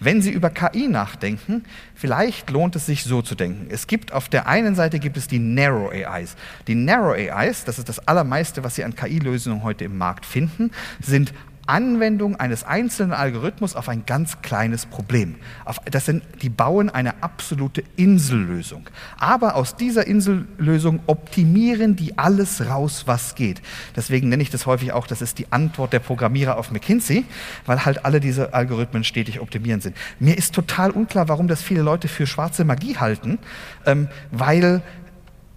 Wenn 0.00 0.22
Sie 0.22 0.30
über 0.30 0.50
KI 0.50 0.88
nachdenken, 0.88 1.64
vielleicht 1.94 2.50
lohnt 2.50 2.76
es 2.76 2.86
sich 2.86 3.04
so 3.04 3.22
zu 3.22 3.34
denken. 3.34 3.66
Es 3.70 3.86
gibt 3.86 4.12
auf 4.12 4.28
der 4.28 4.46
einen 4.46 4.74
Seite 4.74 4.98
gibt 4.98 5.16
es 5.16 5.26
die 5.26 5.38
Narrow 5.38 5.90
AIs. 5.90 6.36
Die 6.66 6.74
Narrow 6.74 7.14
AIs, 7.14 7.64
das 7.64 7.78
ist 7.78 7.88
das 7.88 7.98
allermeiste, 8.06 8.62
was 8.62 8.76
Sie 8.76 8.84
an 8.84 8.94
KI-Lösungen 8.94 9.62
heute 9.62 9.84
im 9.84 9.98
Markt 9.98 10.24
finden, 10.24 10.70
sind 11.00 11.32
Anwendung 11.68 12.36
eines 12.36 12.64
einzelnen 12.64 13.12
Algorithmus 13.12 13.76
auf 13.76 13.88
ein 13.88 14.04
ganz 14.06 14.42
kleines 14.42 14.86
Problem. 14.86 15.36
das 15.90 16.06
sind, 16.06 16.22
die 16.42 16.48
bauen 16.48 16.90
eine 16.90 17.22
absolute 17.22 17.84
Insellösung. 17.96 18.88
Aber 19.18 19.54
aus 19.54 19.76
dieser 19.76 20.06
Insellösung 20.06 21.00
optimieren 21.06 21.96
die 21.96 22.18
alles 22.18 22.66
raus, 22.68 23.04
was 23.06 23.34
geht. 23.34 23.60
Deswegen 23.96 24.28
nenne 24.28 24.42
ich 24.42 24.50
das 24.50 24.66
häufig 24.66 24.92
auch, 24.92 25.06
das 25.06 25.22
ist 25.22 25.38
die 25.38 25.52
Antwort 25.52 25.92
der 25.92 26.00
Programmierer 26.00 26.56
auf 26.56 26.70
McKinsey, 26.70 27.24
weil 27.66 27.84
halt 27.84 28.04
alle 28.04 28.20
diese 28.20 28.54
Algorithmen 28.54 29.04
stetig 29.04 29.40
optimieren 29.40 29.80
sind. 29.80 29.96
Mir 30.18 30.36
ist 30.36 30.54
total 30.54 30.90
unklar, 30.90 31.28
warum 31.28 31.48
das 31.48 31.62
viele 31.62 31.82
Leute 31.82 32.08
für 32.08 32.26
schwarze 32.26 32.64
Magie 32.64 32.96
halten, 32.96 33.38
ähm, 33.86 34.08
weil 34.30 34.82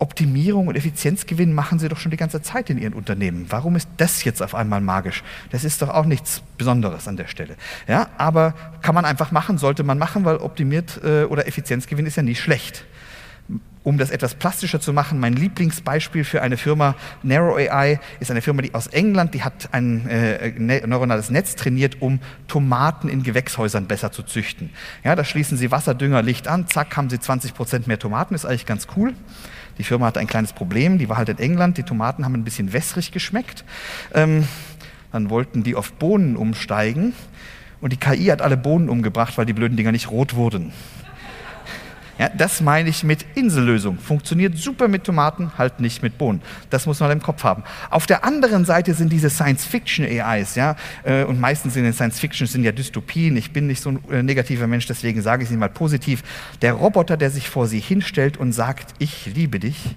Optimierung 0.02 0.67
und 0.67 0.75
Effizienzgewinn 0.75 1.53
machen 1.53 1.77
Sie 1.77 1.88
doch 1.88 1.97
schon 1.97 2.09
die 2.09 2.17
ganze 2.17 2.41
Zeit 2.41 2.71
in 2.71 2.80
Ihren 2.80 2.94
Unternehmen. 2.94 3.45
Warum 3.49 3.75
ist 3.75 3.88
das 3.97 4.23
jetzt 4.23 4.41
auf 4.41 4.55
einmal 4.55 4.81
magisch? 4.81 5.23
Das 5.52 5.63
ist 5.63 5.81
doch 5.81 5.89
auch 5.89 6.05
nichts 6.05 6.41
Besonderes 6.58 7.08
an 7.08 7.17
der 7.17 7.27
Stelle. 7.27 7.55
Ja, 7.88 8.09
aber 8.17 8.55
kann 8.81 8.95
man 8.95 9.05
einfach 9.05 9.31
machen, 9.31 9.59
sollte 9.59 9.83
man 9.83 9.99
machen, 9.99 10.25
weil 10.25 10.38
optimiert 10.38 10.99
äh, 11.03 11.25
oder 11.25 11.47
Effizienzgewinn 11.47 12.08
ist 12.08 12.17
ja 12.17 12.23
nie 12.23 12.35
schlecht. 12.35 12.85
Um 13.83 13.97
das 13.97 14.11
etwas 14.11 14.35
plastischer 14.35 14.80
zu 14.80 14.94
machen, 14.94 15.19
mein 15.19 15.33
Lieblingsbeispiel 15.33 16.23
für 16.23 16.44
eine 16.44 16.57
Firma 16.57 16.94
Narrow 17.23 17.58
AI 17.58 17.99
ist 18.19 18.30
eine 18.30 18.43
Firma, 18.43 18.61
die 18.61 18.75
aus 18.75 18.85
England, 18.85 19.33
die 19.33 19.43
hat 19.43 19.69
ein 19.71 20.08
äh, 20.08 20.53
ne-, 20.55 20.83
neuronales 20.85 21.31
Netz 21.31 21.55
trainiert, 21.55 21.99
um 21.99 22.19
Tomaten 22.47 23.09
in 23.09 23.23
Gewächshäusern 23.23 23.88
besser 23.88 24.11
zu 24.11 24.21
züchten. 24.21 24.69
Ja, 25.03 25.16
da 25.16 25.23
schließen 25.23 25.58
Sie 25.58 25.71
Wasser, 25.71 25.95
Dünger, 25.95 26.21
Licht 26.21 26.47
an, 26.47 26.67
zack, 26.67 26.95
haben 26.95 27.09
Sie 27.09 27.19
20 27.19 27.55
Prozent 27.55 27.88
mehr 27.88 27.97
Tomaten, 27.97 28.35
ist 28.35 28.45
eigentlich 28.45 28.67
ganz 28.67 28.85
cool. 28.95 29.16
Die 29.80 29.83
Firma 29.83 30.05
hatte 30.05 30.19
ein 30.19 30.27
kleines 30.27 30.53
Problem, 30.53 30.99
die 30.99 31.09
war 31.09 31.17
halt 31.17 31.30
in 31.30 31.39
England, 31.39 31.77
die 31.80 31.83
Tomaten 31.83 32.23
haben 32.23 32.36
ein 32.36 32.43
bisschen 32.43 32.73
wässrig 32.73 33.11
geschmeckt. 33.11 33.65
Ähm, 34.13 34.47
dann 35.11 35.31
wollten 35.31 35.63
die 35.63 35.73
auf 35.73 35.91
Bohnen 35.93 36.36
umsteigen 36.36 37.13
und 37.81 37.91
die 37.91 37.97
KI 37.97 38.25
hat 38.25 38.43
alle 38.43 38.58
Bohnen 38.58 38.89
umgebracht, 38.89 39.39
weil 39.39 39.47
die 39.47 39.53
blöden 39.53 39.75
Dinger 39.75 39.91
nicht 39.91 40.11
rot 40.11 40.36
wurden. 40.36 40.71
Ja, 42.22 42.30
das 42.30 42.61
meine 42.61 42.88
ich 42.88 43.03
mit 43.03 43.25
Insellösung. 43.33 43.97
Funktioniert 43.97 44.55
super 44.55 44.88
mit 44.88 45.05
Tomaten, 45.05 45.53
halt 45.58 45.80
nicht 45.80 46.03
mit 46.03 46.19
Bohnen. 46.19 46.44
Das 46.69 46.86
muss 46.86 47.00
man 47.00 47.09
im 47.09 47.19
Kopf 47.19 47.44
haben. 47.44 47.64
Auf 47.89 48.05
der 48.05 48.23
anderen 48.23 48.64
Seite 48.64 48.94
sind 48.94 49.11
diese 49.11 49.31
Science-Fiction-AIs, 49.31 50.53
ja, 50.53 50.75
äh, 51.03 51.23
und 51.23 51.39
meistens 51.39 51.75
in 51.77 51.83
den 51.83 51.94
Science-Fiction 51.94 52.45
sind 52.45 52.64
ja 52.64 52.73
Dystopien. 52.73 53.36
Ich 53.38 53.53
bin 53.53 53.66
nicht 53.66 53.81
so 53.81 53.89
ein 53.89 53.99
äh, 54.11 54.22
negativer 54.22 54.67
Mensch, 54.67 54.86
deswegen 54.86 55.23
sage 55.23 55.42
ich 55.42 55.47
es 55.47 55.52
Ihnen 55.52 55.61
mal 55.61 55.69
positiv. 55.69 56.22
Der 56.61 56.73
Roboter, 56.73 57.17
der 57.17 57.31
sich 57.31 57.49
vor 57.49 57.66
Sie 57.66 57.80
hinstellt 57.80 58.38
und 58.38 58.53
sagt, 58.53 58.94
ich 58.99 59.25
liebe 59.33 59.59
dich, 59.59 59.95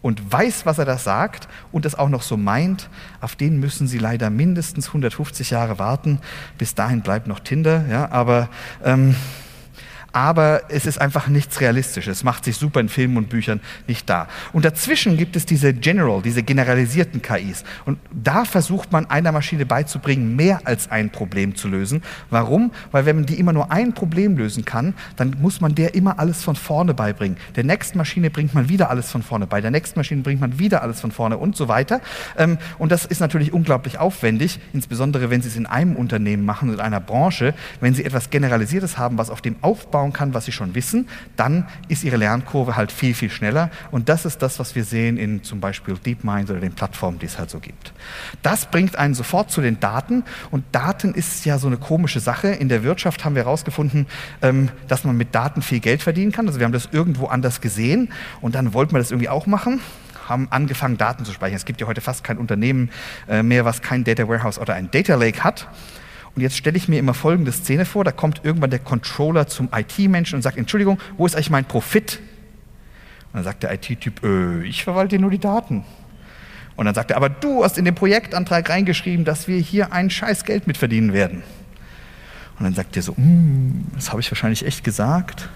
und 0.00 0.30
weiß, 0.30 0.66
was 0.66 0.78
er 0.78 0.84
da 0.84 0.98
sagt 0.98 1.48
und 1.72 1.86
es 1.86 1.94
auch 1.94 2.10
noch 2.10 2.20
so 2.20 2.36
meint, 2.36 2.90
auf 3.22 3.36
den 3.36 3.58
müssen 3.58 3.88
Sie 3.88 3.96
leider 3.96 4.28
mindestens 4.28 4.88
150 4.88 5.48
Jahre 5.48 5.78
warten. 5.78 6.20
Bis 6.58 6.74
dahin 6.74 7.00
bleibt 7.00 7.26
noch 7.26 7.40
Tinder, 7.40 7.86
ja, 7.88 8.12
aber 8.12 8.50
ähm, 8.84 9.16
aber 10.14 10.62
es 10.68 10.86
ist 10.86 11.00
einfach 11.00 11.26
nichts 11.26 11.60
Realistisches. 11.60 12.18
Es 12.18 12.24
macht 12.24 12.44
sich 12.44 12.56
super 12.56 12.78
in 12.78 12.88
Filmen 12.88 13.16
und 13.16 13.28
Büchern 13.28 13.60
nicht 13.88 14.08
da. 14.08 14.28
Und 14.52 14.64
dazwischen 14.64 15.16
gibt 15.16 15.34
es 15.34 15.44
diese 15.44 15.74
General, 15.74 16.22
diese 16.22 16.44
generalisierten 16.44 17.20
KIs. 17.20 17.64
Und 17.84 17.98
da 18.12 18.44
versucht 18.44 18.92
man 18.92 19.06
einer 19.06 19.32
Maschine 19.32 19.66
beizubringen, 19.66 20.36
mehr 20.36 20.60
als 20.64 20.88
ein 20.88 21.10
Problem 21.10 21.56
zu 21.56 21.66
lösen. 21.66 22.00
Warum? 22.30 22.70
Weil 22.92 23.06
wenn 23.06 23.16
man 23.16 23.26
die 23.26 23.40
immer 23.40 23.52
nur 23.52 23.72
ein 23.72 23.92
Problem 23.92 24.36
lösen 24.36 24.64
kann, 24.64 24.94
dann 25.16 25.36
muss 25.40 25.60
man 25.60 25.74
der 25.74 25.96
immer 25.96 26.20
alles 26.20 26.44
von 26.44 26.54
vorne 26.54 26.94
beibringen. 26.94 27.36
Der 27.56 27.64
nächsten 27.64 27.98
Maschine 27.98 28.30
bringt 28.30 28.54
man 28.54 28.68
wieder 28.68 28.90
alles 28.90 29.10
von 29.10 29.24
vorne 29.24 29.48
bei. 29.48 29.60
Der 29.60 29.72
nächsten 29.72 29.98
Maschine 29.98 30.22
bringt 30.22 30.40
man 30.40 30.60
wieder 30.60 30.82
alles 30.82 31.00
von 31.00 31.10
vorne 31.10 31.38
und 31.38 31.56
so 31.56 31.66
weiter. 31.66 32.00
Ähm, 32.38 32.58
und 32.78 32.92
das 32.92 33.04
ist 33.04 33.18
natürlich 33.18 33.52
unglaublich 33.52 33.98
aufwendig, 33.98 34.60
insbesondere 34.72 35.28
wenn 35.30 35.42
Sie 35.42 35.48
es 35.48 35.56
in 35.56 35.66
einem 35.66 35.96
Unternehmen 35.96 36.44
machen, 36.44 36.72
in 36.72 36.78
einer 36.78 37.00
Branche. 37.00 37.52
Wenn 37.80 37.94
Sie 37.94 38.04
etwas 38.04 38.30
Generalisiertes 38.30 38.96
haben, 38.96 39.18
was 39.18 39.28
auf 39.28 39.42
dem 39.42 39.56
Aufbau 39.60 40.03
aufbauen 40.04 40.12
kann, 40.12 40.34
was 40.34 40.44
sie 40.44 40.52
schon 40.52 40.74
wissen, 40.74 41.08
dann 41.36 41.66
ist 41.88 42.04
ihre 42.04 42.16
Lernkurve 42.16 42.76
halt 42.76 42.92
viel, 42.92 43.14
viel 43.14 43.30
schneller. 43.30 43.70
Und 43.90 44.08
das 44.08 44.24
ist 44.24 44.42
das, 44.42 44.58
was 44.58 44.74
wir 44.74 44.84
sehen 44.84 45.16
in 45.16 45.42
zum 45.42 45.60
Beispiel 45.60 45.94
DeepMind 45.94 46.50
oder 46.50 46.60
den 46.60 46.72
Plattformen, 46.72 47.18
die 47.18 47.26
es 47.26 47.38
halt 47.38 47.50
so 47.50 47.58
gibt. 47.58 47.92
Das 48.42 48.66
bringt 48.66 48.96
einen 48.96 49.14
sofort 49.14 49.50
zu 49.50 49.60
den 49.60 49.80
Daten. 49.80 50.24
Und 50.50 50.64
Daten 50.72 51.14
ist 51.14 51.44
ja 51.44 51.58
so 51.58 51.66
eine 51.66 51.76
komische 51.76 52.20
Sache. 52.20 52.48
In 52.48 52.68
der 52.68 52.82
Wirtschaft 52.82 53.24
haben 53.24 53.34
wir 53.34 53.44
herausgefunden, 53.44 54.06
ähm, 54.42 54.68
dass 54.88 55.04
man 55.04 55.16
mit 55.16 55.34
Daten 55.34 55.62
viel 55.62 55.80
Geld 55.80 56.02
verdienen 56.02 56.32
kann. 56.32 56.46
Also 56.46 56.60
wir 56.60 56.64
haben 56.64 56.72
das 56.72 56.88
irgendwo 56.92 57.26
anders 57.26 57.60
gesehen 57.60 58.12
und 58.40 58.54
dann 58.54 58.74
wollten 58.74 58.92
wir 58.92 58.98
das 58.98 59.10
irgendwie 59.10 59.28
auch 59.28 59.46
machen 59.46 59.80
haben 60.26 60.48
angefangen, 60.50 60.96
Daten 60.96 61.26
zu 61.26 61.32
speichern. 61.32 61.56
Es 61.56 61.66
gibt 61.66 61.82
ja 61.82 61.86
heute 61.86 62.00
fast 62.00 62.24
kein 62.24 62.38
Unternehmen 62.38 62.88
äh, 63.28 63.42
mehr, 63.42 63.66
was 63.66 63.82
kein 63.82 64.04
Data 64.04 64.26
Warehouse 64.26 64.58
oder 64.58 64.72
ein 64.72 64.90
Data 64.90 65.16
Lake 65.16 65.44
hat. 65.44 65.68
Und 66.34 66.42
jetzt 66.42 66.56
stelle 66.56 66.76
ich 66.76 66.88
mir 66.88 66.98
immer 66.98 67.14
folgende 67.14 67.52
Szene 67.52 67.84
vor, 67.84 68.04
da 68.04 68.10
kommt 68.10 68.40
irgendwann 68.44 68.70
der 68.70 68.80
Controller 68.80 69.46
zum 69.46 69.68
IT-Menschen 69.72 70.36
und 70.36 70.42
sagt, 70.42 70.58
Entschuldigung, 70.58 70.98
wo 71.16 71.26
ist 71.26 71.36
eigentlich 71.36 71.50
mein 71.50 71.64
Profit? 71.64 72.20
Und 73.32 73.38
dann 73.38 73.44
sagt 73.44 73.62
der 73.62 73.72
IT-Typ, 73.72 74.24
äh, 74.24 74.64
ich 74.64 74.82
verwalte 74.82 75.18
nur 75.18 75.30
die 75.30 75.38
Daten. 75.38 75.84
Und 76.76 76.86
dann 76.86 76.94
sagt 76.94 77.12
er, 77.12 77.16
aber 77.16 77.28
du 77.28 77.62
hast 77.62 77.78
in 77.78 77.84
den 77.84 77.94
Projektantrag 77.94 78.68
reingeschrieben, 78.68 79.24
dass 79.24 79.46
wir 79.46 79.58
hier 79.58 79.92
ein 79.92 80.10
scheiß 80.10 80.44
Geld 80.44 80.66
mitverdienen 80.66 81.12
werden. 81.12 81.44
Und 82.58 82.64
dann 82.64 82.74
sagt 82.74 82.96
er 82.96 83.02
so, 83.02 83.12
mm, 83.12 83.92
das 83.94 84.10
habe 84.10 84.20
ich 84.20 84.30
wahrscheinlich 84.30 84.66
echt 84.66 84.82
gesagt. 84.82 85.48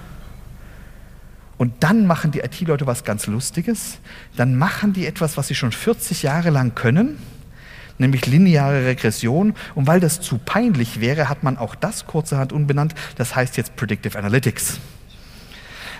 Und 1.56 1.72
dann 1.80 2.06
machen 2.06 2.30
die 2.30 2.38
IT-Leute 2.38 2.86
was 2.86 3.02
ganz 3.02 3.26
Lustiges. 3.26 3.98
Dann 4.36 4.54
machen 4.54 4.92
die 4.92 5.06
etwas, 5.06 5.36
was 5.36 5.48
sie 5.48 5.56
schon 5.56 5.72
40 5.72 6.22
Jahre 6.22 6.50
lang 6.50 6.76
können 6.76 7.18
nämlich 7.98 8.26
lineare 8.26 8.86
Regression. 8.86 9.54
Und 9.74 9.86
weil 9.86 10.00
das 10.00 10.20
zu 10.20 10.38
peinlich 10.38 11.00
wäre, 11.00 11.28
hat 11.28 11.42
man 11.42 11.58
auch 11.58 11.74
das 11.74 12.06
kurzerhand 12.06 12.52
umbenannt. 12.52 12.94
Das 13.16 13.36
heißt 13.36 13.56
jetzt 13.56 13.76
Predictive 13.76 14.18
Analytics. 14.18 14.80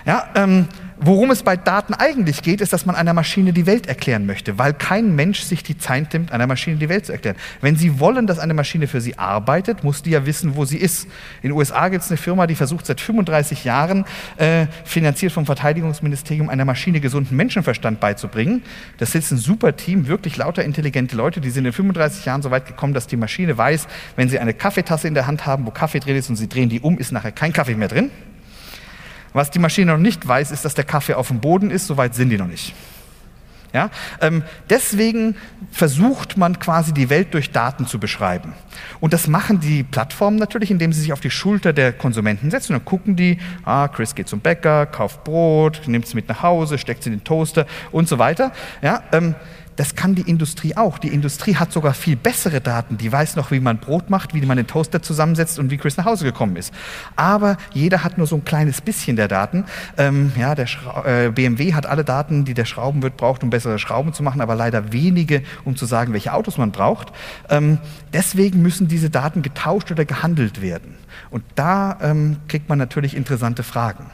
Ja, 0.05 0.29
ähm, 0.35 0.67
worum 0.99 1.31
es 1.31 1.43
bei 1.43 1.55
Daten 1.55 1.93
eigentlich 1.93 2.41
geht, 2.41 2.61
ist, 2.61 2.73
dass 2.73 2.85
man 2.85 2.95
einer 2.95 3.13
Maschine 3.13 3.53
die 3.53 3.65
Welt 3.65 3.87
erklären 3.87 4.25
möchte, 4.25 4.57
weil 4.57 4.73
kein 4.73 5.15
Mensch 5.15 5.41
sich 5.41 5.63
die 5.63 5.77
Zeit 5.77 6.13
nimmt, 6.13 6.31
einer 6.31 6.47
Maschine 6.47 6.77
die 6.77 6.89
Welt 6.89 7.05
zu 7.05 7.11
erklären. 7.11 7.35
Wenn 7.61 7.75
Sie 7.75 7.99
wollen, 7.99 8.27
dass 8.27 8.39
eine 8.39 8.53
Maschine 8.53 8.87
für 8.87 9.01
Sie 9.01 9.17
arbeitet, 9.17 9.83
muss 9.83 10.03
die 10.03 10.11
ja 10.11 10.25
wissen, 10.25 10.55
wo 10.55 10.65
sie 10.65 10.77
ist. 10.77 11.05
In 11.41 11.49
den 11.49 11.51
USA 11.53 11.87
gibt 11.89 12.03
es 12.03 12.09
eine 12.09 12.17
Firma, 12.17 12.47
die 12.47 12.55
versucht 12.55 12.85
seit 12.85 13.01
35 13.01 13.63
Jahren, 13.63 14.05
äh, 14.37 14.67
finanziert 14.83 15.31
vom 15.31 15.45
Verteidigungsministerium, 15.45 16.49
einer 16.49 16.65
Maschine 16.65 16.99
gesunden 16.99 17.35
Menschenverstand 17.35 17.99
beizubringen. 17.99 18.63
Das 18.97 19.15
ist 19.15 19.31
ein 19.31 19.37
super 19.37 19.75
Team, 19.75 20.07
wirklich 20.07 20.37
lauter 20.37 20.63
intelligente 20.63 21.15
Leute, 21.15 21.41
die 21.41 21.49
sind 21.49 21.65
in 21.65 21.73
35 21.73 22.25
Jahren 22.25 22.41
so 22.41 22.51
weit 22.51 22.65
gekommen, 22.65 22.93
dass 22.93 23.07
die 23.07 23.17
Maschine 23.17 23.57
weiß, 23.57 23.87
wenn 24.15 24.29
sie 24.29 24.39
eine 24.39 24.53
Kaffeetasse 24.53 25.07
in 25.07 25.13
der 25.13 25.27
Hand 25.27 25.45
haben, 25.45 25.65
wo 25.65 25.71
Kaffee 25.71 25.99
drin 25.99 26.15
ist 26.15 26.29
und 26.29 26.35
sie 26.35 26.49
drehen 26.49 26.69
die 26.69 26.79
um, 26.79 26.97
ist 26.97 27.11
nachher 27.11 27.31
kein 27.31 27.53
Kaffee 27.53 27.75
mehr 27.75 27.87
drin. 27.87 28.11
Was 29.33 29.51
die 29.51 29.59
Maschine 29.59 29.91
noch 29.91 29.99
nicht 29.99 30.27
weiß, 30.27 30.51
ist, 30.51 30.65
dass 30.65 30.73
der 30.73 30.85
Kaffee 30.85 31.13
auf 31.13 31.27
dem 31.27 31.39
Boden 31.39 31.71
ist. 31.71 31.87
Soweit 31.87 32.15
sind 32.15 32.29
die 32.29 32.37
noch 32.37 32.47
nicht. 32.47 32.73
Ja? 33.73 33.89
Ähm, 34.21 34.43
deswegen 34.69 35.35
versucht 35.71 36.37
man 36.37 36.59
quasi 36.59 36.93
die 36.93 37.09
Welt 37.09 37.33
durch 37.33 37.51
Daten 37.51 37.85
zu 37.85 37.99
beschreiben. 37.99 38.53
Und 38.99 39.13
das 39.13 39.27
machen 39.27 39.59
die 39.59 39.83
Plattformen 39.83 40.37
natürlich, 40.37 40.71
indem 40.71 40.93
sie 40.93 41.01
sich 41.01 41.13
auf 41.13 41.19
die 41.19 41.29
Schulter 41.29 41.73
der 41.73 41.93
Konsumenten 41.93 42.49
setzen. 42.49 42.73
Und 42.73 42.79
dann 42.79 42.85
gucken 42.85 43.15
die, 43.15 43.37
ah, 43.65 43.87
Chris 43.87 44.15
geht 44.15 44.27
zum 44.27 44.39
Bäcker, 44.39 44.85
kauft 44.85 45.23
Brot, 45.23 45.81
nimmt 45.85 46.05
es 46.05 46.13
mit 46.13 46.27
nach 46.27 46.41
Hause, 46.41 46.77
steckt 46.77 47.01
es 47.01 47.07
in 47.07 47.13
den 47.13 47.23
Toaster 47.23 47.65
und 47.91 48.07
so 48.07 48.17
weiter. 48.17 48.51
Ja? 48.81 49.03
Ähm, 49.11 49.35
das 49.79 49.95
kann 49.95 50.13
die 50.13 50.23
Industrie 50.23 50.75
auch. 50.75 50.97
Die 50.97 51.07
Industrie 51.07 51.55
hat 51.55 51.71
sogar 51.71 51.93
viel 51.93 52.17
bessere 52.17 52.59
Daten. 52.59 52.97
Die 52.97 53.09
weiß 53.09 53.37
noch, 53.37 53.49
wie 53.49 53.61
man 53.61 53.77
Brot 53.77 54.09
macht, 54.09 54.33
wie 54.33 54.45
man 54.45 54.57
den 54.57 54.67
Toaster 54.67 55.01
zusammensetzt 55.01 55.57
und 55.57 55.71
wie 55.71 55.77
Chris 55.77 55.95
nach 55.95 56.03
Hause 56.03 56.25
gekommen 56.25 56.57
ist. 56.57 56.73
Aber 57.15 57.55
jeder 57.71 58.03
hat 58.03 58.17
nur 58.17 58.27
so 58.27 58.35
ein 58.35 58.43
kleines 58.43 58.81
bisschen 58.81 59.15
der 59.15 59.29
Daten. 59.29 59.63
Ähm, 59.97 60.33
ja, 60.37 60.53
der 60.53 60.67
äh, 61.05 61.29
BMW 61.29 61.73
hat 61.73 61.85
alle 61.85 62.03
Daten, 62.03 62.43
die 62.43 62.53
der 62.53 62.65
Schraubenwirt 62.65 63.15
braucht, 63.15 63.41
um 63.41 63.51
bessere 63.51 63.79
Schrauben 63.79 64.11
zu 64.11 64.21
machen, 64.21 64.41
aber 64.41 64.53
leider 64.53 64.91
wenige, 64.91 65.43
um 65.63 65.77
zu 65.77 65.85
sagen, 65.85 66.11
welche 66.11 66.33
Autos 66.33 66.57
man 66.57 66.73
braucht. 66.73 67.13
Ähm, 67.49 67.77
deswegen 68.11 68.61
müssen 68.61 68.89
diese 68.89 69.09
Daten 69.09 69.43
getauscht 69.43 69.91
oder 69.91 70.03
gehandelt 70.03 70.61
werden. 70.61 70.95
Und 71.29 71.45
da 71.55 71.97
ähm, 72.01 72.35
kriegt 72.49 72.67
man 72.67 72.79
natürlich 72.79 73.15
interessante 73.15 73.63
Fragen. 73.63 74.07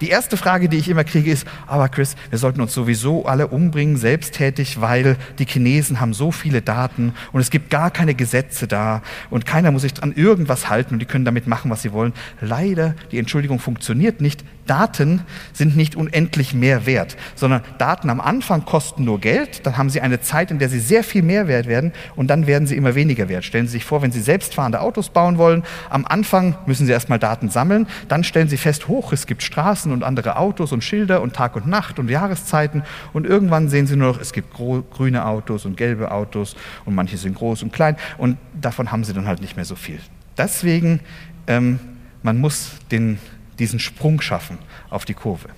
Die 0.00 0.08
erste 0.08 0.36
Frage, 0.36 0.68
die 0.68 0.76
ich 0.76 0.88
immer 0.88 1.04
kriege, 1.04 1.30
ist, 1.30 1.46
aber 1.66 1.88
Chris, 1.88 2.16
wir 2.30 2.38
sollten 2.38 2.60
uns 2.60 2.74
sowieso 2.74 3.26
alle 3.26 3.48
umbringen, 3.48 3.96
selbsttätig, 3.96 4.80
weil 4.80 5.16
die 5.38 5.46
Chinesen 5.46 6.00
haben 6.00 6.14
so 6.14 6.30
viele 6.32 6.62
Daten 6.62 7.12
und 7.32 7.40
es 7.40 7.50
gibt 7.50 7.70
gar 7.70 7.90
keine 7.90 8.14
Gesetze 8.14 8.66
da 8.66 9.02
und 9.30 9.46
keiner 9.46 9.70
muss 9.70 9.82
sich 9.82 10.02
an 10.02 10.14
irgendwas 10.14 10.68
halten 10.68 10.94
und 10.94 10.98
die 11.00 11.06
können 11.06 11.24
damit 11.24 11.46
machen, 11.46 11.70
was 11.70 11.82
sie 11.82 11.92
wollen. 11.92 12.12
Leider, 12.40 12.94
die 13.10 13.18
Entschuldigung 13.18 13.58
funktioniert 13.58 14.20
nicht. 14.20 14.44
Daten 14.66 15.22
sind 15.54 15.76
nicht 15.76 15.96
unendlich 15.96 16.52
mehr 16.52 16.84
wert, 16.84 17.16
sondern 17.34 17.62
Daten 17.78 18.10
am 18.10 18.20
Anfang 18.20 18.66
kosten 18.66 19.04
nur 19.04 19.18
Geld, 19.18 19.66
dann 19.66 19.78
haben 19.78 19.88
sie 19.88 20.02
eine 20.02 20.20
Zeit, 20.20 20.50
in 20.50 20.58
der 20.58 20.68
sie 20.68 20.78
sehr 20.78 21.02
viel 21.02 21.22
mehr 21.22 21.48
wert 21.48 21.66
werden 21.66 21.92
und 22.16 22.28
dann 22.28 22.46
werden 22.46 22.66
sie 22.66 22.76
immer 22.76 22.94
weniger 22.94 23.28
wert. 23.28 23.44
Stellen 23.44 23.66
Sie 23.66 23.72
sich 23.72 23.84
vor, 23.84 24.02
wenn 24.02 24.12
Sie 24.12 24.20
selbstfahrende 24.20 24.80
Autos 24.80 25.08
bauen 25.08 25.38
wollen, 25.38 25.62
am 25.88 26.04
Anfang 26.06 26.56
müssen 26.66 26.86
Sie 26.86 26.92
erstmal 26.92 27.18
Daten 27.18 27.48
sammeln, 27.48 27.86
dann 28.08 28.24
stellen 28.24 28.48
Sie 28.48 28.56
fest, 28.56 28.88
hoch, 28.88 29.12
es 29.12 29.26
gibt 29.26 29.42
Straßen 29.58 29.90
und 29.90 30.04
andere 30.04 30.36
Autos 30.36 30.70
und 30.70 30.84
Schilder 30.84 31.20
und 31.20 31.34
Tag 31.34 31.56
und 31.56 31.66
Nacht 31.66 31.98
und 31.98 32.08
Jahreszeiten 32.08 32.84
und 33.12 33.26
irgendwann 33.26 33.68
sehen 33.68 33.88
Sie 33.88 33.96
nur 33.96 34.12
noch, 34.12 34.20
es 34.20 34.32
gibt 34.32 34.54
grüne 34.54 35.26
Autos 35.26 35.64
und 35.64 35.76
gelbe 35.76 36.12
Autos 36.12 36.54
und 36.84 36.94
manche 36.94 37.16
sind 37.16 37.34
groß 37.34 37.64
und 37.64 37.72
klein 37.72 37.96
und 38.18 38.38
davon 38.54 38.92
haben 38.92 39.02
Sie 39.02 39.12
dann 39.12 39.26
halt 39.26 39.40
nicht 39.40 39.56
mehr 39.56 39.64
so 39.64 39.74
viel. 39.74 39.98
Deswegen, 40.36 41.00
ähm, 41.48 41.80
man 42.22 42.38
muss 42.38 42.76
den 42.92 43.18
diesen 43.58 43.80
Sprung 43.80 44.20
schaffen 44.20 44.58
auf 44.90 45.04
die 45.04 45.14
Kurve. 45.14 45.48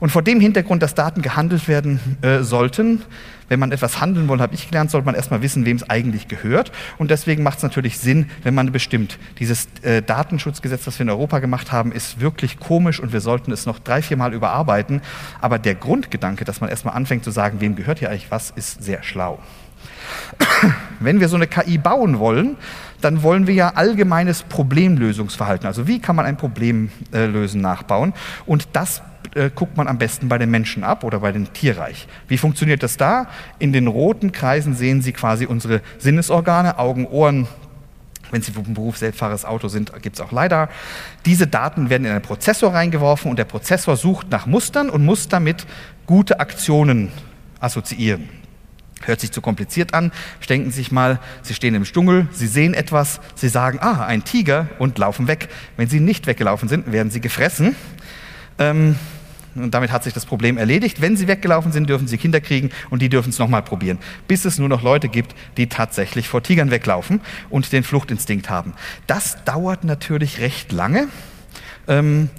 Und 0.00 0.10
vor 0.10 0.22
dem 0.22 0.40
Hintergrund, 0.40 0.82
dass 0.82 0.94
Daten 0.94 1.22
gehandelt 1.22 1.68
werden 1.68 2.00
äh, 2.22 2.42
sollten, 2.42 3.02
wenn 3.48 3.60
man 3.60 3.72
etwas 3.72 4.00
handeln 4.00 4.28
will, 4.28 4.40
habe 4.40 4.54
ich 4.54 4.68
gelernt, 4.68 4.90
sollte 4.90 5.06
man 5.06 5.14
erstmal 5.14 5.42
wissen, 5.42 5.64
wem 5.64 5.76
es 5.76 5.88
eigentlich 5.88 6.28
gehört. 6.28 6.72
Und 6.98 7.10
deswegen 7.10 7.42
macht 7.42 7.58
es 7.58 7.62
natürlich 7.62 7.98
Sinn, 7.98 8.28
wenn 8.42 8.54
man 8.54 8.72
bestimmt, 8.72 9.18
dieses 9.38 9.68
äh, 9.82 10.02
Datenschutzgesetz, 10.02 10.84
das 10.84 10.98
wir 10.98 11.04
in 11.04 11.10
Europa 11.10 11.38
gemacht 11.38 11.72
haben, 11.72 11.92
ist 11.92 12.20
wirklich 12.20 12.58
komisch 12.58 13.00
und 13.00 13.12
wir 13.12 13.20
sollten 13.20 13.52
es 13.52 13.66
noch 13.66 13.78
drei, 13.78 14.02
vier 14.02 14.16
Mal 14.16 14.34
überarbeiten. 14.34 15.00
Aber 15.40 15.58
der 15.58 15.74
Grundgedanke, 15.74 16.44
dass 16.44 16.60
man 16.60 16.70
erstmal 16.70 16.94
anfängt 16.94 17.24
zu 17.24 17.30
sagen, 17.30 17.60
wem 17.60 17.76
gehört 17.76 18.00
hier 18.00 18.10
eigentlich 18.10 18.30
was, 18.30 18.50
ist 18.50 18.82
sehr 18.82 19.02
schlau. 19.02 19.38
Wenn 21.00 21.20
wir 21.20 21.28
so 21.28 21.36
eine 21.36 21.46
KI 21.46 21.78
bauen 21.78 22.18
wollen, 22.18 22.56
dann 23.00 23.22
wollen 23.22 23.46
wir 23.46 23.54
ja 23.54 23.72
allgemeines 23.74 24.42
Problemlösungsverhalten. 24.42 25.66
Also 25.66 25.86
wie 25.86 26.00
kann 26.00 26.16
man 26.16 26.24
ein 26.24 26.36
Problem 26.36 26.90
äh, 27.12 27.26
lösen, 27.26 27.60
nachbauen? 27.60 28.14
Und 28.46 28.68
das 28.72 29.02
äh, 29.36 29.50
guckt 29.54 29.76
man 29.76 29.86
am 29.86 29.98
besten 29.98 30.28
bei 30.28 30.38
den 30.38 30.50
Menschen 30.50 30.82
ab 30.82 31.04
oder 31.04 31.20
bei 31.20 31.30
dem 31.30 31.52
Tierreich. 31.52 32.08
Wie 32.26 32.38
funktioniert 32.38 32.82
das 32.82 32.96
da? 32.96 33.28
In 33.58 33.72
den 33.72 33.86
roten 33.86 34.32
Kreisen 34.32 34.74
sehen 34.74 35.02
Sie 35.02 35.12
quasi 35.12 35.46
unsere 35.46 35.82
Sinnesorgane, 35.98 36.78
Augen, 36.78 37.06
Ohren, 37.06 37.46
wenn 38.30 38.42
Sie 38.42 38.50
vom 38.50 38.74
Beruf 38.74 38.96
selbstfahrendes 38.96 39.44
Auto 39.44 39.68
sind, 39.68 39.92
gibt 40.02 40.16
es 40.16 40.20
auch 40.20 40.32
leider. 40.32 40.68
Diese 41.26 41.46
Daten 41.46 41.90
werden 41.90 42.04
in 42.04 42.10
einen 42.10 42.22
Prozessor 42.22 42.74
reingeworfen 42.74 43.30
und 43.30 43.38
der 43.38 43.44
Prozessor 43.44 43.96
sucht 43.96 44.30
nach 44.30 44.46
Mustern 44.46 44.90
und 44.90 45.04
muss 45.04 45.28
damit 45.28 45.66
gute 46.06 46.40
Aktionen 46.40 47.12
assoziieren. 47.60 48.28
Hört 49.04 49.20
sich 49.20 49.30
zu 49.30 49.40
kompliziert 49.40 49.94
an. 49.94 50.10
Denken 50.48 50.70
Sie 50.70 50.78
sich 50.78 50.90
mal, 50.90 51.20
Sie 51.42 51.54
stehen 51.54 51.74
im 51.74 51.84
Stungel, 51.84 52.26
Sie 52.32 52.46
sehen 52.46 52.74
etwas, 52.74 53.20
Sie 53.34 53.48
sagen, 53.48 53.78
ah, 53.80 54.04
ein 54.04 54.24
Tiger 54.24 54.68
und 54.78 54.98
laufen 54.98 55.28
weg. 55.28 55.48
Wenn 55.76 55.88
Sie 55.88 56.00
nicht 56.00 56.26
weggelaufen 56.26 56.68
sind, 56.68 56.90
werden 56.90 57.10
Sie 57.10 57.20
gefressen. 57.20 57.76
Ähm, 58.58 58.96
und 59.56 59.74
damit 59.74 59.92
hat 59.92 60.04
sich 60.04 60.12
das 60.12 60.26
Problem 60.26 60.56
erledigt. 60.58 61.00
Wenn 61.00 61.16
Sie 61.16 61.28
weggelaufen 61.28 61.72
sind, 61.72 61.88
dürfen 61.88 62.08
Sie 62.08 62.18
Kinder 62.18 62.40
kriegen 62.40 62.70
und 62.90 63.02
die 63.02 63.08
dürfen 63.08 63.30
es 63.30 63.38
nochmal 63.38 63.62
probieren, 63.62 63.98
bis 64.28 64.44
es 64.44 64.58
nur 64.58 64.68
noch 64.68 64.82
Leute 64.82 65.08
gibt, 65.08 65.34
die 65.56 65.68
tatsächlich 65.68 66.28
vor 66.28 66.42
Tigern 66.42 66.70
weglaufen 66.70 67.20
und 67.50 67.72
den 67.72 67.82
Fluchtinstinkt 67.82 68.50
haben. 68.50 68.74
Das 69.06 69.44
dauert 69.44 69.84
natürlich 69.84 70.40
recht 70.40 70.72
lange. 70.72 71.08
Ähm, 71.88 72.30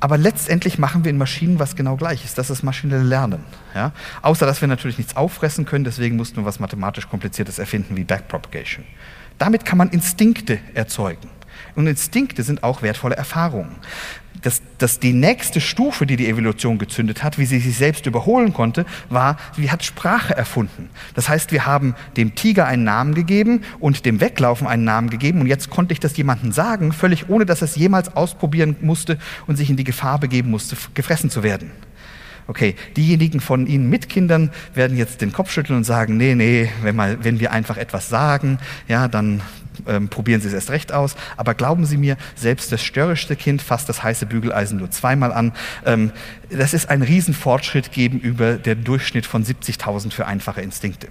aber 0.00 0.16
letztendlich 0.16 0.78
machen 0.78 1.04
wir 1.04 1.10
in 1.10 1.18
Maschinen 1.18 1.58
was 1.58 1.76
genau 1.76 1.96
gleiches. 1.96 2.34
Das 2.34 2.48
ist 2.48 2.62
maschinelle 2.62 3.02
Lernen. 3.02 3.44
Ja? 3.74 3.92
Außer 4.22 4.46
dass 4.46 4.62
wir 4.62 4.68
natürlich 4.68 4.96
nichts 4.96 5.14
auffressen 5.14 5.66
können, 5.66 5.84
deswegen 5.84 6.16
mussten 6.16 6.38
wir 6.38 6.46
was 6.46 6.58
mathematisch 6.58 7.08
Kompliziertes 7.08 7.58
erfinden 7.58 7.96
wie 7.96 8.04
Backpropagation. 8.04 8.84
Damit 9.36 9.66
kann 9.66 9.76
man 9.76 9.90
Instinkte 9.90 10.58
erzeugen. 10.74 11.28
Und 11.74 11.86
Instinkte 11.86 12.42
sind 12.42 12.62
auch 12.62 12.82
wertvolle 12.82 13.16
Erfahrungen 13.16 13.76
dass, 14.42 14.62
dass 14.78 15.00
die 15.00 15.12
nächste 15.12 15.60
Stufe, 15.60 16.06
die 16.06 16.16
die 16.16 16.28
Evolution 16.28 16.78
gezündet 16.78 17.22
hat, 17.22 17.38
wie 17.38 17.46
sie 17.46 17.58
sich 17.58 17.76
selbst 17.76 18.06
überholen 18.06 18.52
konnte, 18.52 18.86
war, 19.08 19.36
sie 19.56 19.70
hat 19.70 19.84
Sprache 19.84 20.34
erfunden. 20.36 20.88
Das 21.14 21.28
heißt, 21.28 21.52
wir 21.52 21.66
haben 21.66 21.94
dem 22.16 22.34
Tiger 22.34 22.66
einen 22.66 22.84
Namen 22.84 23.14
gegeben 23.14 23.62
und 23.78 24.06
dem 24.06 24.20
Weglaufen 24.20 24.66
einen 24.66 24.84
Namen 24.84 25.10
gegeben 25.10 25.40
und 25.40 25.46
jetzt 25.46 25.70
konnte 25.70 25.92
ich 25.92 26.00
das 26.00 26.16
jemandem 26.16 26.52
sagen, 26.52 26.92
völlig 26.92 27.28
ohne, 27.28 27.46
dass 27.46 27.62
es 27.62 27.76
jemals 27.76 28.16
ausprobieren 28.16 28.76
musste 28.80 29.18
und 29.46 29.56
sich 29.56 29.70
in 29.70 29.76
die 29.76 29.84
Gefahr 29.84 30.18
begeben 30.18 30.50
musste, 30.50 30.76
gefressen 30.94 31.30
zu 31.30 31.42
werden. 31.42 31.70
Okay, 32.46 32.74
diejenigen 32.96 33.40
von 33.40 33.68
Ihnen 33.68 33.88
mit 33.88 34.08
Kindern 34.08 34.50
werden 34.74 34.96
jetzt 34.96 35.20
den 35.20 35.32
Kopf 35.32 35.52
schütteln 35.52 35.76
und 35.76 35.84
sagen, 35.84 36.16
nee, 36.16 36.34
nee, 36.34 36.68
wenn, 36.82 36.96
mal, 36.96 37.22
wenn 37.22 37.38
wir 37.38 37.52
einfach 37.52 37.76
etwas 37.76 38.08
sagen, 38.08 38.58
ja, 38.88 39.06
dann 39.06 39.40
ähm, 39.90 40.08
probieren 40.08 40.40
Sie 40.40 40.48
es 40.48 40.54
erst 40.54 40.70
recht 40.70 40.92
aus. 40.92 41.16
Aber 41.36 41.54
glauben 41.54 41.84
Sie 41.84 41.96
mir, 41.98 42.16
selbst 42.34 42.72
das 42.72 42.82
störrischste 42.82 43.36
Kind 43.36 43.60
fasst 43.60 43.88
das 43.88 44.02
heiße 44.02 44.24
Bügeleisen 44.26 44.78
nur 44.78 44.90
zweimal 44.90 45.32
an. 45.32 45.52
Ähm, 45.84 46.12
das 46.48 46.72
ist 46.72 46.88
ein 46.88 47.02
Riesenfortschritt 47.02 47.92
gegenüber 47.92 48.54
der 48.54 48.76
Durchschnitt 48.76 49.26
von 49.26 49.44
70.000 49.44 50.12
für 50.12 50.26
einfache 50.26 50.62
Instinkte. 50.62 51.08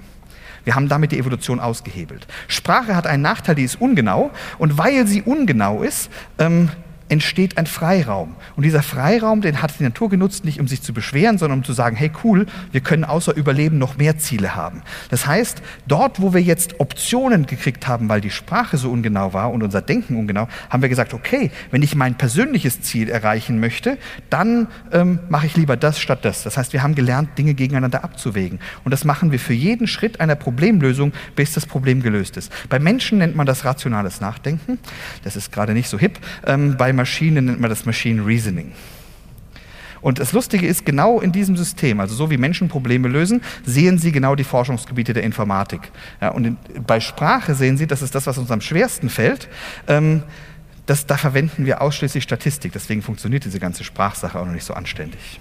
Wir 0.64 0.76
haben 0.76 0.90
damit 0.90 1.12
die 1.12 1.20
Evolution 1.20 1.60
ausgehebelt. 1.60 2.28
Sprache 2.48 2.96
hat 2.96 3.08
einen 3.08 3.24
Nachteil, 3.24 3.56
die 3.56 3.64
ist 3.64 3.80
ungenau. 3.80 4.32
Und 4.58 4.78
weil 4.78 5.08
sie 5.08 5.22
ungenau 5.22 5.84
ist, 5.84 6.10
ähm, 6.38 6.70
entsteht 7.10 7.58
ein 7.58 7.66
Freiraum. 7.66 8.36
Und 8.56 8.64
dieser 8.64 8.84
Freiraum, 8.84 9.42
den 9.42 9.62
hat 9.62 9.74
die 9.80 9.84
Natur 9.84 10.10
genutzt, 10.10 10.46
nicht 10.46 10.60
um 10.60 10.68
sich 10.68 10.82
zu 10.82 10.94
beschweren, 10.94 11.38
sondern 11.38 11.60
um 11.60 11.66
zu 11.66 11.74
sagen, 11.74 11.96
hey 11.96 12.12
cool, 12.24 12.46
wir 12.72 12.82
können 12.82 13.04
außer 13.04 13.36
Überleben 13.36 13.78
noch 13.78 13.98
mehr 13.98 14.18
Ziele 14.18 14.56
haben. 14.56 14.82
Das 15.10 15.26
heißt, 15.26 15.62
dort, 15.88 16.22
wo 16.22 16.34
wir 16.34 16.42
jetzt 16.42 16.80
Optionen 16.80 17.46
gekriegt 17.46 17.88
haben, 17.88 18.10
weil 18.10 18.22
die 18.22 18.30
Sprache 18.30 18.78
so 18.78 18.92
ungenau 18.92 19.34
war 19.34 19.52
und 19.52 19.64
unser 19.64 19.82
Denken 19.82 20.16
ungenau, 20.16 20.48
haben 20.70 20.82
wir 20.82 20.90
gesagt, 20.90 21.14
okay, 21.14 21.52
wenn 21.72 21.82
ich 21.82 21.96
mein 21.96 22.16
persönliches 22.16 22.82
Ziel 22.82 23.10
erreichen 23.10 23.60
möchte, 23.60 23.98
dann 24.30 24.68
ähm, 24.92 25.20
mache 25.30 25.48
ich 25.48 25.58
lieber 25.58 25.78
das 25.78 26.00
statt 26.00 26.24
das. 26.24 26.44
Das 26.44 26.58
heißt, 26.58 26.74
wir 26.74 26.84
haben 26.84 26.96
gelernt, 26.96 27.38
Dinge 27.38 27.56
gegeneinander 27.56 28.04
abzuwägen. 28.04 28.60
Und 28.84 28.92
das 28.92 29.04
machen 29.04 29.32
wir 29.32 29.40
für 29.40 29.54
jeden 29.54 29.88
Schritt 29.88 30.20
einer 30.20 30.36
Problemlösung, 30.36 31.12
bis 31.36 31.54
das 31.54 31.66
Problem 31.66 32.04
gelöst 32.04 32.38
ist. 32.38 32.52
Bei 32.70 32.78
Menschen 32.80 33.18
nennt 33.18 33.36
man 33.36 33.48
das 33.48 33.66
rationales 33.66 34.22
Nachdenken. 34.22 34.78
Das 35.24 35.36
ist 35.36 35.52
gerade 35.52 35.74
nicht 35.74 35.90
so 35.90 35.98
hip. 35.98 36.20
Ähm, 36.46 36.78
bei 36.78 36.94
Maschinen 37.00 37.46
nennt 37.46 37.62
man 37.62 37.70
das 37.70 37.86
Machine 37.86 38.26
Reasoning. 38.26 38.74
Und 40.02 40.20
das 40.20 40.34
Lustige 40.34 40.68
ist, 40.68 40.86
genau 40.86 41.22
in 41.22 41.32
diesem 41.32 41.56
System, 41.56 42.02
also 42.02 42.14
so 42.14 42.30
wie 42.30 42.38
Menschen 42.38 42.68
Probleme 42.68 43.08
lösen, 43.08 43.42
sehen 43.66 43.98
Sie 43.98 44.12
genau 44.12 44.36
die 44.36 44.44
Forschungsgebiete 44.44 45.14
der 45.14 45.24
Informatik. 45.24 45.92
Ja, 46.20 46.30
und 46.30 46.46
in, 46.46 46.58
bei 46.86 47.00
Sprache 47.00 47.56
sehen 47.56 47.78
Sie, 47.78 47.88
das 47.88 48.02
ist 48.02 48.16
das, 48.16 48.28
was 48.28 48.38
uns 48.38 48.52
am 48.52 48.60
schwersten 48.60 49.10
fällt. 49.10 49.48
Ähm, 49.88 50.24
das, 50.86 51.06
da 51.06 51.16
verwenden 51.16 51.66
wir 51.66 51.82
ausschließlich 51.82 52.24
Statistik. 52.24 52.74
Deswegen 52.74 53.02
funktioniert 53.02 53.46
diese 53.46 53.60
ganze 53.60 53.86
Sprachsache 53.86 54.38
auch 54.38 54.46
noch 54.46 54.54
nicht 54.54 54.66
so 54.66 54.74
anständig. 54.74 55.40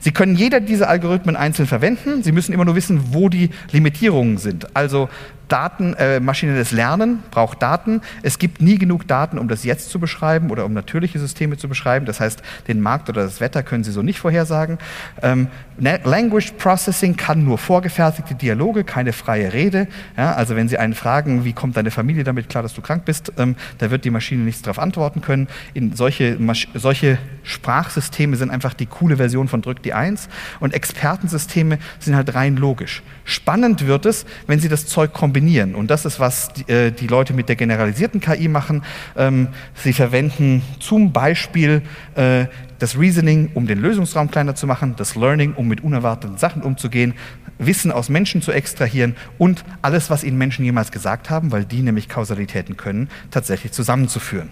Sie 0.00 0.12
können 0.12 0.34
jeder 0.34 0.60
dieser 0.60 0.88
Algorithmen 0.88 1.36
einzeln 1.36 1.66
verwenden. 1.66 2.22
Sie 2.22 2.32
müssen 2.32 2.52
immer 2.52 2.64
nur 2.64 2.74
wissen, 2.74 3.12
wo 3.12 3.28
die 3.28 3.50
Limitierungen 3.70 4.38
sind. 4.38 4.74
Also 4.74 5.08
Daten, 5.50 5.94
äh, 5.94 6.20
maschinelles 6.20 6.70
Lernen 6.70 7.22
braucht 7.30 7.62
Daten. 7.62 8.00
Es 8.22 8.38
gibt 8.38 8.62
nie 8.62 8.78
genug 8.78 9.06
Daten, 9.06 9.38
um 9.38 9.48
das 9.48 9.64
Jetzt 9.64 9.90
zu 9.90 9.98
beschreiben 9.98 10.50
oder 10.50 10.64
um 10.64 10.72
natürliche 10.72 11.18
Systeme 11.18 11.56
zu 11.56 11.68
beschreiben. 11.68 12.06
Das 12.06 12.20
heißt, 12.20 12.42
den 12.68 12.80
Markt 12.80 13.08
oder 13.08 13.24
das 13.24 13.40
Wetter 13.40 13.62
können 13.62 13.84
Sie 13.84 13.90
so 13.90 14.02
nicht 14.02 14.20
vorhersagen. 14.20 14.78
Ähm, 15.22 15.48
Language 15.78 16.52
Processing 16.58 17.16
kann 17.16 17.44
nur 17.44 17.58
vorgefertigte 17.58 18.34
Dialoge, 18.34 18.84
keine 18.84 19.12
freie 19.12 19.52
Rede. 19.52 19.88
Ja, 20.16 20.34
also 20.34 20.54
wenn 20.56 20.68
Sie 20.68 20.78
einen 20.78 20.94
fragen, 20.94 21.44
wie 21.44 21.52
kommt 21.52 21.76
deine 21.76 21.90
Familie 21.90 22.22
damit 22.22 22.48
klar, 22.48 22.62
dass 22.62 22.74
du 22.74 22.80
krank 22.80 23.04
bist, 23.04 23.32
ähm, 23.36 23.56
da 23.78 23.90
wird 23.90 24.04
die 24.04 24.10
Maschine 24.10 24.44
nichts 24.44 24.62
darauf 24.62 24.78
antworten 24.78 25.20
können. 25.20 25.48
In 25.74 25.94
solche, 25.96 26.38
solche 26.74 27.18
Sprachsysteme 27.42 28.36
sind 28.36 28.50
einfach 28.50 28.74
die 28.74 28.86
coole 28.86 29.16
Version 29.16 29.48
von 29.48 29.62
Drück 29.62 29.82
die 29.82 29.89
Eins 29.92 30.28
und 30.60 30.74
Expertensysteme 30.74 31.78
sind 31.98 32.16
halt 32.16 32.34
rein 32.34 32.56
logisch. 32.56 33.02
Spannend 33.24 33.86
wird 33.86 34.06
es, 34.06 34.26
wenn 34.46 34.60
Sie 34.60 34.68
das 34.68 34.86
Zeug 34.86 35.12
kombinieren 35.12 35.30
kombinieren. 35.40 35.74
Und 35.74 35.90
das 35.90 36.04
ist, 36.04 36.20
was 36.20 36.52
die, 36.52 36.70
äh, 36.70 36.90
die 36.90 37.06
Leute 37.06 37.32
mit 37.32 37.48
der 37.48 37.56
generalisierten 37.56 38.20
KI 38.20 38.48
machen. 38.48 38.82
Ähm, 39.16 39.48
sie 39.74 39.92
verwenden 39.92 40.62
zum 40.78 41.12
Beispiel 41.12 41.82
äh, 42.14 42.46
das 42.78 42.98
Reasoning, 42.98 43.50
um 43.54 43.66
den 43.66 43.80
Lösungsraum 43.80 44.30
kleiner 44.30 44.54
zu 44.54 44.66
machen, 44.66 44.94
das 44.96 45.14
Learning, 45.14 45.54
um 45.54 45.68
mit 45.68 45.82
unerwarteten 45.82 46.38
Sachen 46.38 46.62
umzugehen, 46.62 47.14
Wissen 47.58 47.92
aus 47.92 48.08
Menschen 48.08 48.40
zu 48.40 48.52
extrahieren 48.52 49.16
und 49.38 49.64
alles, 49.82 50.08
was 50.08 50.24
ihnen 50.24 50.38
Menschen 50.38 50.64
jemals 50.64 50.90
gesagt 50.90 51.28
haben, 51.28 51.52
weil 51.52 51.64
die 51.64 51.82
nämlich 51.82 52.08
Kausalitäten 52.08 52.76
können, 52.76 53.10
tatsächlich 53.30 53.72
zusammenzuführen. 53.72 54.48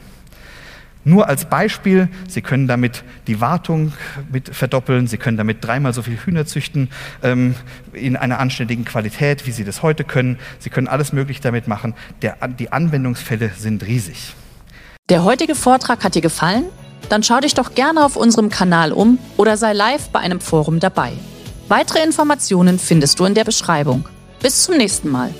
Nur 1.08 1.26
als 1.26 1.46
Beispiel, 1.46 2.08
Sie 2.28 2.42
können 2.42 2.68
damit 2.68 3.02
die 3.28 3.40
Wartung 3.40 3.92
mit 4.30 4.54
verdoppeln, 4.54 5.06
Sie 5.06 5.16
können 5.16 5.38
damit 5.38 5.64
dreimal 5.64 5.94
so 5.94 6.02
viel 6.02 6.18
Hühner 6.18 6.44
züchten 6.44 6.90
ähm, 7.22 7.54
in 7.94 8.14
einer 8.14 8.38
anständigen 8.38 8.84
Qualität, 8.84 9.46
wie 9.46 9.52
Sie 9.52 9.64
das 9.64 9.82
heute 9.82 10.04
können. 10.04 10.38
Sie 10.58 10.68
können 10.68 10.86
alles 10.86 11.14
Mögliche 11.14 11.40
damit 11.40 11.66
machen. 11.66 11.94
Der, 12.20 12.36
die 12.48 12.72
Anwendungsfälle 12.72 13.52
sind 13.56 13.86
riesig. 13.86 14.34
Der 15.08 15.24
heutige 15.24 15.54
Vortrag 15.54 16.04
hat 16.04 16.14
dir 16.14 16.20
gefallen? 16.20 16.64
Dann 17.08 17.22
schau 17.22 17.40
dich 17.40 17.54
doch 17.54 17.74
gerne 17.74 18.04
auf 18.04 18.16
unserem 18.16 18.50
Kanal 18.50 18.92
um 18.92 19.18
oder 19.38 19.56
sei 19.56 19.72
live 19.72 20.10
bei 20.10 20.18
einem 20.18 20.40
Forum 20.40 20.78
dabei. 20.78 21.12
Weitere 21.68 22.04
Informationen 22.04 22.78
findest 22.78 23.18
du 23.18 23.24
in 23.24 23.32
der 23.32 23.44
Beschreibung. 23.44 24.06
Bis 24.42 24.64
zum 24.64 24.76
nächsten 24.76 25.08
Mal. 25.08 25.32